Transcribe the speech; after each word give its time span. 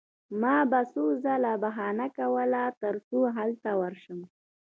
ما 0.41 0.57
به 0.71 0.79
څو 0.91 1.05
ځله 1.23 1.53
بهانه 1.63 2.07
کوله 2.17 2.63
ترڅو 2.81 3.19
هلته 3.37 3.69
ورشم 3.81 4.19